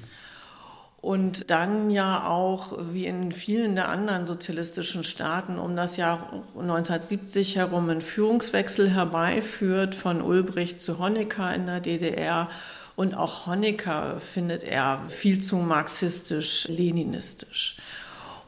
und 1.01 1.49
dann 1.51 1.89
ja 1.89 2.27
auch, 2.27 2.77
wie 2.91 3.05
in 3.05 3.31
vielen 3.31 3.75
der 3.75 3.87
anderen 3.89 4.25
sozialistischen 4.25 5.03
Staaten, 5.03 5.59
um 5.59 5.75
das 5.75 5.97
Jahr 5.97 6.43
1970 6.53 7.55
herum 7.55 7.89
einen 7.89 8.01
Führungswechsel 8.01 8.89
herbeiführt 8.89 9.93
von 9.95 10.21
Ulbricht 10.21 10.81
zu 10.81 10.99
Honecker 10.99 11.53
in 11.53 11.67
der 11.67 11.79
DDR 11.79 12.49
und 12.95 13.13
auch 13.13 13.45
Honecker 13.45 14.19
findet 14.19 14.63
er 14.63 15.03
viel 15.07 15.39
zu 15.39 15.57
marxistisch-leninistisch. 15.57 17.77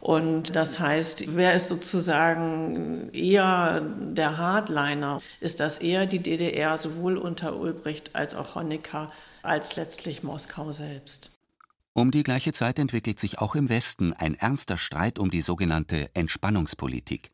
Und 0.02 0.56
das 0.56 0.80
heißt, 0.80 1.36
wer 1.36 1.54
ist 1.54 1.68
sozusagen 1.68 3.10
eher 3.14 3.82
der 3.82 4.38
Hardliner? 4.38 5.22
Ist 5.40 5.60
das 5.60 5.78
eher 5.78 6.08
die 6.08 6.20
DDR, 6.20 6.80
sowohl 6.80 7.18
unter 7.18 7.60
Ulbricht 7.60 8.16
als 8.16 8.34
auch 8.34 8.56
Honecker, 8.56 9.12
als 9.44 9.76
letztlich 9.76 10.24
Moskau 10.24 10.72
selbst? 10.72 11.39
Um 11.94 12.12
die 12.12 12.24
gleiche 12.24 12.54
Zeit 12.54 12.80
entwickelt 12.80 13.20
sich 13.20 13.40
auch 13.40 13.56
im 13.56 13.70
Westen 13.70 14.14
ein 14.14 14.36
ernster 14.36 14.78
Streit 14.78 15.20
um 15.20 15.30
die 15.30 15.42
sogenannte 15.42 16.14
Entspannungspolitik. 16.16 17.32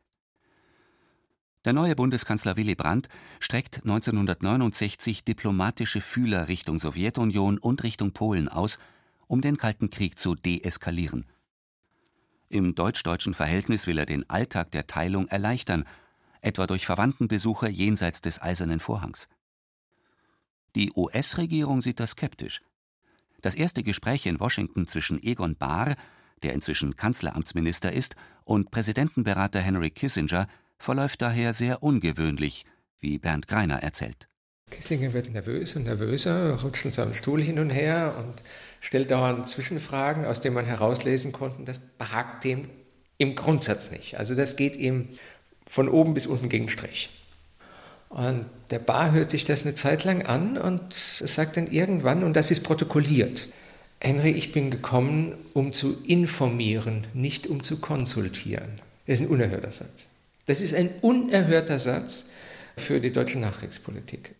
Der 1.64 1.72
neue 1.72 1.96
Bundeskanzler 1.96 2.56
Willy 2.56 2.74
Brandt 2.76 3.08
streckt 3.40 3.78
1969 3.78 5.24
diplomatische 5.24 6.00
Fühler 6.00 6.48
Richtung 6.48 6.78
Sowjetunion 6.78 7.58
und 7.58 7.82
Richtung 7.82 8.12
Polen 8.12 8.48
aus, 8.48 8.78
um 9.26 9.40
den 9.40 9.56
Kalten 9.56 9.90
Krieg 9.90 10.18
zu 10.18 10.36
deeskalieren. 10.36 11.26
Im 12.48 12.76
deutsch-deutschen 12.76 13.34
Verhältnis 13.34 13.88
will 13.88 13.98
er 13.98 14.06
den 14.06 14.30
Alltag 14.30 14.70
der 14.70 14.86
Teilung 14.86 15.26
erleichtern, 15.26 15.84
etwa 16.40 16.68
durch 16.68 16.86
Verwandtenbesuche 16.86 17.68
jenseits 17.68 18.20
des 18.20 18.40
Eisernen 18.40 18.78
Vorhangs. 18.78 19.28
Die 20.76 20.92
US-Regierung 20.94 21.80
sieht 21.80 21.98
das 21.98 22.10
skeptisch. 22.10 22.62
Das 23.42 23.54
erste 23.54 23.82
Gespräch 23.82 24.26
in 24.26 24.40
Washington 24.40 24.86
zwischen 24.86 25.22
Egon 25.22 25.56
Bahr, 25.56 25.96
der 26.42 26.52
inzwischen 26.52 26.96
Kanzleramtsminister 26.96 27.92
ist, 27.92 28.16
und 28.44 28.70
Präsidentenberater 28.70 29.60
Henry 29.60 29.90
Kissinger 29.90 30.46
verläuft 30.78 31.22
daher 31.22 31.52
sehr 31.52 31.82
ungewöhnlich, 31.82 32.64
wie 33.00 33.18
Bernd 33.18 33.48
Greiner 33.48 33.82
erzählt. 33.82 34.28
Kissinger 34.70 35.12
wird 35.12 35.30
nervös 35.30 35.76
und 35.76 35.84
nervöser, 35.84 36.60
rutscht 36.60 36.84
in 36.84 36.92
seinem 36.92 37.14
Stuhl 37.14 37.40
hin 37.40 37.58
und 37.60 37.70
her 37.70 38.14
und 38.18 38.42
stellt 38.80 39.10
dauernd 39.10 39.48
Zwischenfragen, 39.48 40.24
aus 40.24 40.40
denen 40.40 40.54
man 40.54 40.64
herauslesen 40.64 41.32
konnte, 41.32 41.62
das 41.62 41.78
behagt 41.78 42.44
dem 42.44 42.68
im 43.18 43.34
Grundsatz 43.34 43.90
nicht. 43.90 44.18
Also 44.18 44.34
das 44.34 44.56
geht 44.56 44.76
ihm 44.76 45.08
von 45.66 45.88
oben 45.88 46.14
bis 46.14 46.26
unten 46.26 46.48
gegen 46.48 46.68
Strich. 46.68 47.10
Und 48.08 48.46
der 48.70 48.78
Bar 48.78 49.12
hört 49.12 49.30
sich 49.30 49.44
das 49.44 49.62
eine 49.62 49.74
Zeit 49.74 50.04
lang 50.04 50.22
an 50.22 50.56
und 50.56 50.94
sagt 50.94 51.56
dann 51.56 51.66
irgendwann, 51.66 52.24
und 52.24 52.34
das 52.34 52.50
ist 52.50 52.62
protokolliert, 52.62 53.48
Henry, 54.00 54.30
ich 54.30 54.52
bin 54.52 54.70
gekommen, 54.70 55.34
um 55.54 55.72
zu 55.72 56.02
informieren, 56.04 57.06
nicht 57.14 57.46
um 57.46 57.62
zu 57.62 57.80
konsultieren. 57.80 58.80
Das 59.06 59.20
ist 59.20 59.26
ein 59.26 59.30
unerhörter 59.30 59.72
Satz. 59.72 60.08
Das 60.44 60.60
ist 60.60 60.74
ein 60.74 60.90
unerhörter 61.00 61.78
Satz 61.78 62.26
für 62.76 63.00
die 63.00 63.10
deutsche 63.10 63.38
Nachkriegspolitik. 63.38 64.34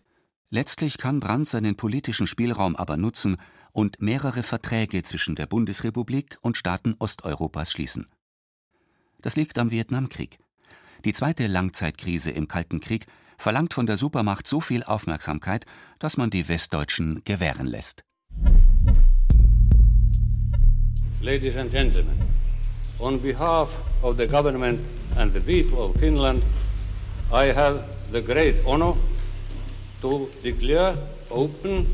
Letztlich 0.49 0.97
kann 0.97 1.19
Brandt 1.19 1.49
seinen 1.49 1.75
politischen 1.75 2.27
Spielraum 2.27 2.75
aber 2.75 2.95
nutzen 2.95 3.37
und 3.73 4.01
mehrere 4.01 4.43
Verträge 4.43 5.03
zwischen 5.03 5.35
der 5.35 5.47
Bundesrepublik 5.47 6.37
und 6.41 6.55
Staaten 6.55 6.95
Osteuropas 6.99 7.71
schließen. 7.71 8.07
Das 9.21 9.35
liegt 9.35 9.57
am 9.57 9.71
Vietnamkrieg. 9.71 10.39
Die 11.03 11.13
zweite 11.13 11.47
Langzeitkrise 11.47 12.31
im 12.31 12.47
Kalten 12.47 12.79
Krieg 12.79 13.07
verlangt 13.37 13.73
von 13.73 13.85
der 13.85 13.97
Supermacht 13.97 14.47
so 14.47 14.59
viel 14.61 14.83
Aufmerksamkeit, 14.83 15.65
dass 15.99 16.17
man 16.17 16.29
die 16.29 16.47
Westdeutschen 16.47 17.21
gewähren 17.23 17.67
lässt. 17.67 18.03
Ladies 21.21 21.57
and 21.57 21.71
gentlemen, 21.71 22.17
on 22.99 23.21
behalf 23.21 23.69
of 24.01 24.17
the 24.17 24.27
government 24.27 24.79
and 25.17 25.33
the 25.33 25.39
people 25.39 25.79
of 25.79 25.97
Finland, 25.97 26.43
I 27.31 27.53
have 27.53 27.83
the 28.11 28.21
great 28.21 28.55
honor 28.65 28.95
to 30.01 30.29
declare 30.43 30.97
open 31.29 31.85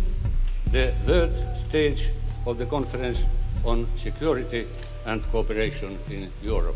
the 0.72 0.94
third 1.06 1.32
stage 1.70 2.12
of 2.46 2.58
the 2.58 2.66
conference 2.66 3.24
on 3.64 3.88
security 3.98 4.66
and 5.06 5.22
cooperation 5.32 5.98
in 6.10 6.30
Europe. 6.44 6.76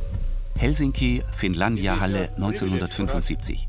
Helsinki, 0.59 1.23
Finlandia-Halle 1.35 2.29
1975. 2.39 3.67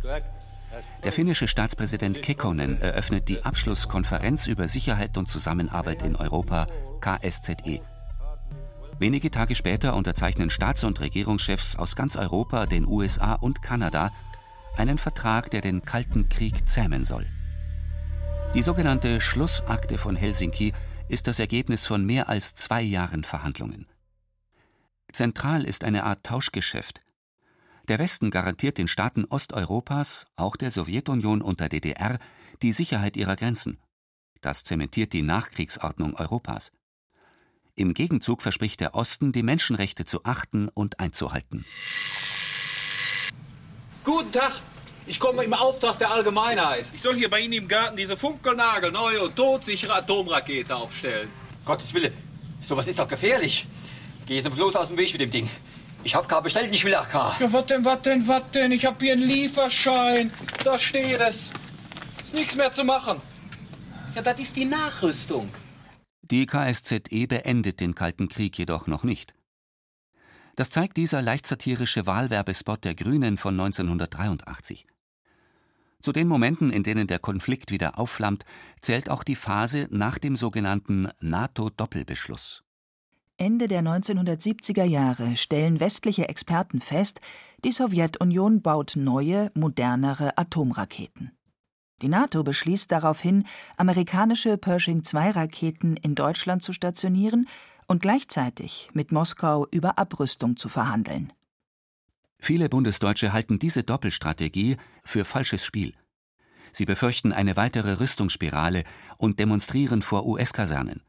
Der 1.05 1.13
finnische 1.13 1.49
Staatspräsident 1.49 2.23
Kekkonen 2.23 2.81
eröffnet 2.81 3.29
die 3.29 3.43
Abschlusskonferenz 3.45 4.47
über 4.47 4.69
Sicherheit 4.69 5.17
und 5.17 5.29
Zusammenarbeit 5.29 6.05
in 6.05 6.17
Europa, 6.17 6.67
KSZE. 7.01 7.81
Wenige 8.99 9.31
Tage 9.31 9.55
später 9.55 9.95
unterzeichnen 9.95 10.51
Staats- 10.51 10.85
und 10.85 11.01
Regierungschefs 11.01 11.77
aus 11.77 11.95
ganz 11.95 12.17
Europa, 12.17 12.67
den 12.67 12.87
USA 12.87 13.35
und 13.35 13.63
Kanada 13.63 14.11
einen 14.77 14.99
Vertrag, 14.99 15.51
der 15.51 15.61
den 15.61 15.85
Kalten 15.85 16.29
Krieg 16.29 16.69
zähmen 16.69 17.05
soll. 17.05 17.27
Die 18.55 18.63
sogenannte 18.63 19.21
Schlussakte 19.21 19.99
von 19.99 20.17
Helsinki 20.17 20.73
ist 21.09 21.27
das 21.27 21.39
Ergebnis 21.39 21.87
von 21.87 22.05
mehr 22.05 22.29
als 22.29 22.55
zwei 22.55 22.83
Jahren 22.83 23.25
Verhandlungen. 23.25 23.87
Zentral 25.13 25.65
ist 25.65 25.85
eine 25.85 26.05
Art 26.05 26.25
Tauschgeschäft. 26.25 27.01
Der 27.88 27.99
Westen 27.99 28.30
garantiert 28.30 28.76
den 28.76 28.87
Staaten 28.87 29.25
Osteuropas, 29.25 30.26
auch 30.37 30.57
der 30.57 30.71
Sowjetunion 30.71 31.40
und 31.40 31.61
der 31.61 31.71
DDR, 31.71 32.18
die 32.61 32.75
Sicherheit 32.75 33.16
ihrer 33.16 33.35
Grenzen. 33.35 33.78
Das 34.42 34.62
zementiert 34.62 35.14
die 35.14 35.23
Nachkriegsordnung 35.23 36.14
Europas. 36.14 36.71
Im 37.76 37.95
Gegenzug 37.95 38.42
verspricht 38.42 38.80
der 38.80 38.95
Osten, 38.95 39.33
die 39.33 39.42
Menschenrechte 39.42 40.04
zu 40.04 40.25
achten 40.25 40.68
und 40.68 41.00
einzuhalten. 41.00 41.64
Guten 44.05 44.33
Tag, 44.33 44.53
ich 45.07 45.18
komme 45.18 45.44
im 45.44 45.55
Auftrag 45.55 45.98
der 45.98 46.11
Allgemeinheit. 46.11 46.85
Ich 46.92 47.01
soll 47.01 47.14
hier 47.14 47.31
bei 47.31 47.40
Ihnen 47.40 47.55
im 47.55 47.68
Garten 47.68 47.96
diese 47.96 48.18
funkelnagelneue 48.18 49.22
und 49.22 49.35
todsichere 49.35 49.94
Atomrakete 49.94 50.77
aufstellen. 50.77 51.31
Gottes 51.64 51.94
Wille, 51.94 52.12
sowas 52.61 52.87
ist 52.87 52.98
doch 52.98 53.09
gefährlich. 53.09 53.66
Geh 54.27 54.38
Sie 54.38 54.51
bloß 54.51 54.77
aus 54.77 54.88
dem 54.88 54.98
Weg 54.98 55.12
mit 55.12 55.22
dem 55.22 55.31
Ding. 55.31 55.48
Ich 56.05 56.15
hab 56.15 56.29
K 56.29 56.41
bestellt, 56.41 56.73
ich 56.73 56.85
will 56.85 56.95
AK. 56.95 57.41
Ja, 57.41 57.53
was 57.53 57.67
denn, 57.67 57.85
was 57.85 58.03
denn, 58.03 58.27
was 58.29 58.51
denn? 58.53 58.73
Ich 58.73 58.87
hab 58.87 59.01
hier 59.01 59.13
einen 59.13 59.23
Lieferschein. 59.23 60.31
Da 60.65 60.79
steht 60.79 61.21
es. 61.21 61.51
Ist 62.25 62.35
nichts 62.35 62.57
mehr 62.57 62.73
zu 62.73 62.85
machen. 62.85 63.21
Ja, 64.15 64.23
das 64.23 64.39
ist 64.41 64.57
die 64.57 64.65
Nachrüstung. 64.65 65.51
Die 66.23 66.47
KSZE 66.47 67.27
beendet 67.27 67.81
den 67.81 67.95
Kalten 67.95 68.29
Krieg 68.29 68.59
jedoch 68.59 68.87
noch 68.87 69.03
nicht. 69.03 69.35
Das 70.57 70.71
zeigt 70.71 70.97
dieser 70.97 71.23
leicht 71.23 71.47
satirische 71.47 72.07
Wahlwerbespot 72.07 72.85
der 72.85 72.95
Grünen 72.95 73.39
von 73.39 73.59
1983. 73.59 74.87
Zu 76.03 76.13
den 76.13 76.29
Momenten, 76.29 76.71
in 76.71 76.83
denen 76.83 77.07
der 77.07 77.19
Konflikt 77.19 77.71
wieder 77.71 77.99
aufflammt, 77.99 78.45
zählt 78.81 79.11
auch 79.11 79.25
die 79.25 79.37
Phase 79.37 79.89
nach 79.91 80.19
dem 80.19 80.37
sogenannten 80.37 81.09
NATO-Doppelbeschluss. 81.21 82.63
Ende 83.40 83.68
der 83.68 83.83
1970er 83.83 84.83
Jahre 84.83 85.37
stellen 85.37 85.79
westliche 85.79 86.29
Experten 86.29 86.81
fest, 86.81 87.20
die 87.64 87.70
Sowjetunion 87.70 88.62
baut 88.62 88.96
neue, 88.96 89.53
modernere 89.55 90.37
Atomraketen. 90.37 91.31
Die 92.03 92.09
NATO 92.09 92.42
beschließt 92.42 92.90
daraufhin, 92.90 93.44
amerikanische 93.77 94.59
Pershing-2-Raketen 94.59 95.96
in 95.96 96.16
Deutschland 96.16 96.64
zu 96.64 96.72
stationieren 96.72 97.48
und 97.87 98.03
gleichzeitig 98.03 98.90
mit 98.92 99.12
Moskau 99.12 99.68
über 99.70 99.98
Abrüstung 99.98 100.57
zu 100.57 100.68
verhandeln. 100.68 101.33
Viele 102.40 102.68
Bundesdeutsche 102.68 103.33
halten 103.33 103.61
diese 103.61 103.85
Doppelstrategie 103.85 104.79
für 105.05 105.24
falsches 105.24 105.64
Spiel. 105.64 105.94
Sie 106.72 106.87
befürchten 106.87 107.33
eine 107.33 107.57
weitere 107.57 108.01
Rüstungsspirale 108.01 108.83
und 109.16 109.38
demonstrieren 109.38 110.03
vor 110.03 110.27
US-Kasernen. 110.27 111.03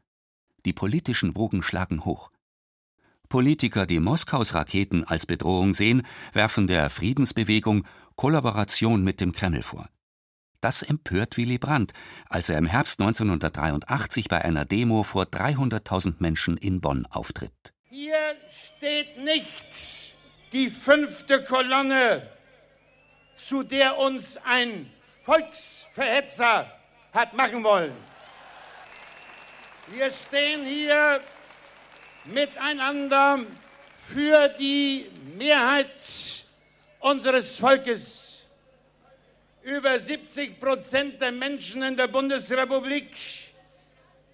Die 0.64 0.72
politischen 0.72 1.36
Wogen 1.36 1.62
schlagen 1.62 2.04
hoch. 2.04 2.30
Politiker, 3.28 3.86
die 3.86 4.00
Moskaus 4.00 4.54
Raketen 4.54 5.04
als 5.04 5.24
Bedrohung 5.24 5.72
sehen, 5.72 6.02
werfen 6.32 6.66
der 6.66 6.90
Friedensbewegung 6.90 7.86
Kollaboration 8.16 9.04
mit 9.04 9.20
dem 9.20 9.32
Kreml 9.32 9.62
vor. 9.62 9.88
Das 10.60 10.82
empört 10.82 11.36
Willy 11.36 11.56
Brandt, 11.56 11.92
als 12.28 12.48
er 12.50 12.58
im 12.58 12.66
Herbst 12.66 13.00
1983 13.00 14.28
bei 14.28 14.44
einer 14.44 14.64
Demo 14.66 15.04
vor 15.04 15.24
300.000 15.24 16.16
Menschen 16.18 16.56
in 16.56 16.80
Bonn 16.80 17.06
auftritt. 17.06 17.72
Hier 17.84 18.14
steht 18.50 19.18
nicht 19.18 20.16
die 20.52 20.68
fünfte 20.68 21.44
Kolonne, 21.44 22.28
zu 23.36 23.62
der 23.62 23.98
uns 23.98 24.36
ein 24.44 24.90
Volksverhetzer 25.22 26.70
hat 27.12 27.34
machen 27.34 27.64
wollen. 27.64 28.09
Wir 29.92 30.08
stehen 30.12 30.64
hier 30.64 31.20
miteinander 32.24 33.40
für 33.98 34.48
die 34.50 35.10
Mehrheit 35.36 36.00
unseres 37.00 37.56
Volkes. 37.56 38.44
Über 39.62 39.98
70 39.98 40.60
Prozent 40.60 41.20
der 41.20 41.32
Menschen 41.32 41.82
in 41.82 41.96
der 41.96 42.06
Bundesrepublik, 42.06 43.16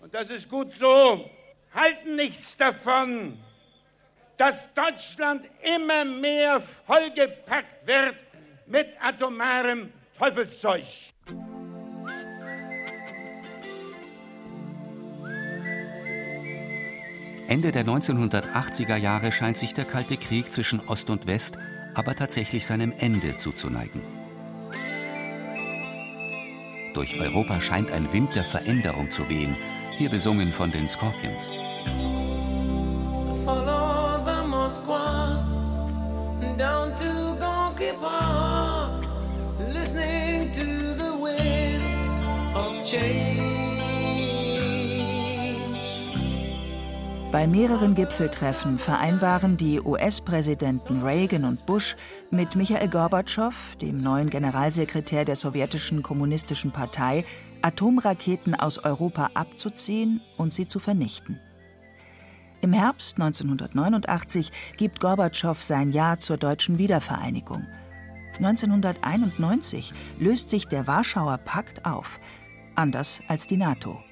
und 0.03 0.13
das 0.13 0.29
ist 0.29 0.47
gut 0.47 0.75
so, 0.75 1.31
halten 1.73 2.17
nichts 2.17 2.55
davon, 2.59 3.43
dass 4.37 4.75
Deutschland 4.75 5.49
immer 5.63 6.05
mehr 6.05 6.61
vollgepackt 6.61 7.87
wird 7.87 8.25
mit 8.67 8.95
atomarem 9.01 9.91
Teufelszeug. 10.19 10.85
Ende 17.49 17.71
der 17.71 17.87
1980er 17.87 18.97
Jahre 18.97 19.31
scheint 19.31 19.57
sich 19.57 19.73
der 19.73 19.85
Kalte 19.85 20.17
Krieg 20.17 20.53
zwischen 20.53 20.81
Ost 20.89 21.11
und 21.11 21.27
West 21.27 21.59
aber 21.95 22.15
tatsächlich 22.15 22.67
seinem 22.67 22.93
Ende 22.99 23.37
zuzuneigen. 23.39 24.03
Durch 26.93 27.19
Europa 27.19 27.61
scheint 27.61 27.91
ein 27.91 28.13
Wind 28.13 28.35
der 28.35 28.45
Veränderung 28.45 29.11
zu 29.11 29.29
wehen, 29.29 29.57
hier 29.97 30.11
besungen 30.11 30.53
von 30.53 30.71
den 30.71 30.89
Scorpions. 30.89 31.49
Follow 33.45 34.25
the 34.25 34.47
Moskwa 34.47 35.45
down 36.59 36.95
to 36.97 37.37
Gonky 37.39 37.93
listening 39.59 40.51
to 40.51 40.65
the 40.65 41.17
wind 41.17 42.57
of 42.57 42.85
change. 42.85 43.76
Bei 47.37 47.47
mehreren 47.47 47.95
Gipfeltreffen 47.95 48.79
vereinbaren 48.79 49.59
die 49.59 49.79
US-Präsidenten 49.79 51.03
Reagan 51.03 51.45
und 51.45 51.67
Bush 51.67 51.95
mit 52.31 52.57
Michael 52.57 52.89
Gorbatschow, 52.89 53.53
dem 53.79 54.01
neuen 54.01 54.31
Generalsekretär 54.31 55.27
der 55.27 55.37
sowjetischen 55.37 56.03
kommunistischen 56.03 56.71
Partei, 56.71 57.27
Atomraketen 57.61 58.55
aus 58.55 58.79
Europa 58.79 59.33
abzuziehen 59.35 60.23
und 60.39 60.55
sie 60.55 60.67
zu 60.67 60.79
vernichten. 60.79 61.39
Im 62.63 62.73
Herbst 62.73 63.21
1989 63.21 64.51
gibt 64.79 65.01
Gorbatschow 65.01 65.63
sein 65.63 65.93
Ja 65.93 66.19
zur 66.19 66.39
deutschen 66.39 66.79
Wiedervereinigung. 66.79 67.67
1991 68.39 69.93
löst 70.19 70.49
sich 70.49 70.69
der 70.69 70.87
Warschauer 70.87 71.37
Pakt 71.37 71.85
auf, 71.85 72.19
anders 72.77 73.21
als 73.29 73.47
die 73.47 73.59
NATO. 73.59 74.06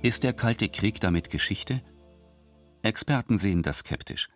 Ist 0.00 0.22
der 0.22 0.32
Kalte 0.32 0.68
Krieg 0.68 1.00
damit 1.00 1.28
Geschichte? 1.28 1.82
Experten 2.82 3.36
sehen 3.36 3.64
das 3.64 3.78
skeptisch. 3.78 4.28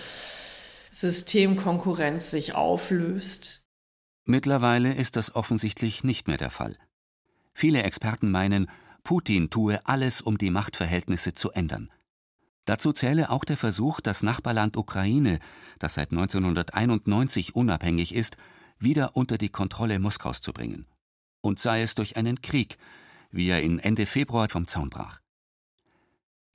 Systemkonkurrenz 0.90 2.32
sich 2.32 2.56
auflöst. 2.56 3.64
Mittlerweile 4.24 4.92
ist 4.92 5.14
das 5.14 5.36
offensichtlich 5.36 6.02
nicht 6.02 6.26
mehr 6.26 6.36
der 6.36 6.50
Fall. 6.50 6.76
Viele 7.54 7.84
Experten 7.84 8.32
meinen, 8.32 8.68
Putin 9.04 9.50
tue 9.50 9.78
alles, 9.86 10.20
um 10.20 10.36
die 10.36 10.50
Machtverhältnisse 10.50 11.32
zu 11.32 11.52
ändern. 11.52 11.92
Dazu 12.64 12.92
zähle 12.92 13.30
auch 13.30 13.44
der 13.44 13.56
Versuch, 13.56 14.00
das 14.00 14.24
Nachbarland 14.24 14.76
Ukraine, 14.76 15.38
das 15.78 15.94
seit 15.94 16.10
1991 16.10 17.54
unabhängig 17.54 18.12
ist, 18.12 18.36
wieder 18.80 19.14
unter 19.14 19.38
die 19.38 19.50
Kontrolle 19.50 20.00
Moskaus 20.00 20.40
zu 20.40 20.52
bringen. 20.52 20.86
Und 21.40 21.60
sei 21.60 21.82
es 21.82 21.94
durch 21.94 22.16
einen 22.16 22.42
Krieg, 22.42 22.78
wie 23.30 23.48
er 23.48 23.62
in 23.62 23.78
Ende 23.78 24.06
Februar 24.06 24.48
vom 24.48 24.66
Zaun 24.66 24.90
brach. 24.90 25.20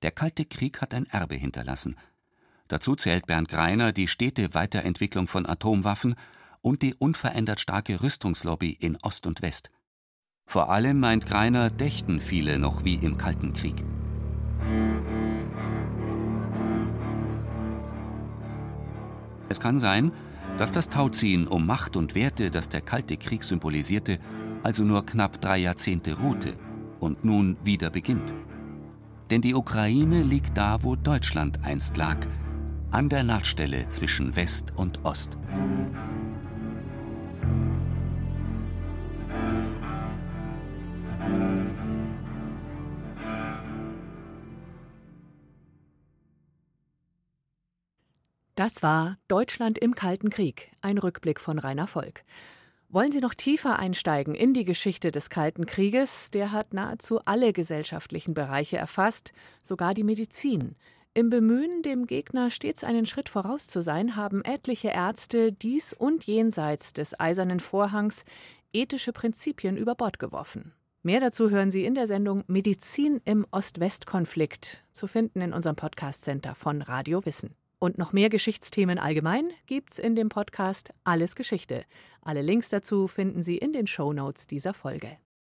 Der 0.01 0.12
Kalte 0.12 0.45
Krieg 0.45 0.81
hat 0.81 0.93
ein 0.93 1.05
Erbe 1.05 1.36
hinterlassen. 1.36 1.95
Dazu 2.67 2.95
zählt 2.95 3.27
Bernd 3.27 3.49
Greiner 3.49 3.91
die 3.91 4.07
stete 4.07 4.53
Weiterentwicklung 4.53 5.27
von 5.27 5.45
Atomwaffen 5.45 6.15
und 6.62 6.81
die 6.81 6.95
unverändert 6.95 7.60
starke 7.60 8.01
Rüstungslobby 8.01 8.71
in 8.71 8.97
Ost 9.01 9.27
und 9.27 9.41
West. 9.41 9.71
Vor 10.45 10.69
allem 10.69 10.99
meint 10.99 11.25
Greiner, 11.25 11.69
dächten 11.69 12.19
viele 12.19 12.60
noch 12.60 12.84
wie 12.84 12.95
im 12.95 13.17
Kalten 13.17 13.53
Krieg. 13.53 13.84
Es 19.49 19.60
kann 19.60 19.77
sein, 19.77 20.12
dass 20.57 20.71
das 20.71 20.89
Tauziehen 20.89 21.47
um 21.47 21.65
Macht 21.65 21.95
und 21.95 22.15
Werte, 22.15 22.51
das 22.51 22.69
der 22.69 22.81
Kalte 22.81 23.17
Krieg 23.17 23.43
symbolisierte, 23.43 24.19
also 24.63 24.84
nur 24.84 25.06
knapp 25.06 25.41
drei 25.41 25.58
Jahrzehnte 25.58 26.17
ruhte 26.19 26.56
und 27.00 27.24
nun 27.24 27.58
wieder 27.63 27.89
beginnt. 27.89 28.34
Denn 29.30 29.41
die 29.41 29.56
Ukraine 29.56 30.24
liegt 30.24 30.58
da, 30.58 30.84
wo 30.84 30.95
Deutschland 30.95 31.63
einst 31.63 31.97
lag, 31.97 32.17
an 32.91 33.10
der 33.10 33.24
Nahtstelle 33.24 33.88
zwischen 33.89 34.36
West 34.36 34.74
und 34.76 35.04
Ost. 35.06 35.38
Das 48.56 48.84
war 48.84 49.17
Deutschland 49.28 49.80
im 49.80 49.95
Kalten 49.95 50.30
Krieg, 50.30 50.71
ein 50.82 51.00
Rückblick 51.00 51.39
von 51.39 51.58
Rainer 51.58 51.88
Volk. 51.88 52.24
Wollen 52.93 53.13
Sie 53.13 53.21
noch 53.21 53.34
tiefer 53.34 53.80
einsteigen 53.80 54.36
in 54.36 54.54
die 54.54 54.65
Geschichte 54.65 55.12
des 55.12 55.30
Kalten 55.30 55.65
Krieges? 55.65 56.30
Der 56.30 56.51
hat 56.51 56.73
nahezu 56.73 57.21
alle 57.23 57.54
gesellschaftlichen 57.54 58.34
Bereiche 58.34 58.75
erfasst, 58.75 59.32
sogar 59.63 59.93
die 59.93 60.04
Medizin. 60.04 60.75
Im 61.13 61.30
Bemühen, 61.30 61.84
dem 61.84 62.06
Gegner 62.06 62.49
stets 62.49 62.84
einen 62.84 63.06
Schritt 63.06 63.30
voraus 63.30 63.67
zu 63.67 63.82
sein, 63.82 64.17
haben 64.17 64.43
etliche 64.43 64.89
Ärzte 64.89 65.54
dies 65.54 65.93
und 65.93 66.25
jenseits 66.25 66.91
des 66.91 67.17
eisernen 67.17 67.62
Vorhangs 67.62 68.25
ethische 68.73 69.13
Prinzipien 69.13 69.77
über 69.77 69.95
Bord 69.95 70.19
geworfen. 70.19 70.73
Mehr 71.01 71.21
dazu 71.21 71.49
hören 71.49 71.71
Sie 71.71 71.86
in 71.86 71.95
der 71.95 72.08
Sendung 72.08 72.43
Medizin 72.47 73.21
im 73.23 73.47
Ost-West-Konflikt, 73.51 74.84
zu 74.91 75.08
finden 75.08 75.39
in 75.39 75.54
unserem 75.54 75.77
Podcast-Center 75.77 76.56
von 76.56 76.82
Radio 76.82 77.25
Wissen. 77.25 77.56
Und 77.83 77.97
noch 77.97 78.13
mehr 78.13 78.29
Geschichtsthemen 78.29 78.99
allgemein 78.99 79.49
gibt's 79.65 79.97
in 79.97 80.15
dem 80.15 80.29
Podcast 80.29 80.93
Alles 81.03 81.35
Geschichte. 81.35 81.83
Alle 82.21 82.43
Links 82.43 82.69
dazu 82.69 83.07
finden 83.07 83.41
Sie 83.41 83.57
in 83.57 83.73
den 83.73 83.87
Show 83.87 84.13
Notes 84.13 84.45
dieser 84.45 84.75
Folge. 84.75 85.17